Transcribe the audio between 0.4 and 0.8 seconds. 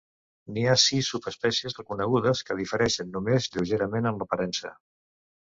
N'hi ha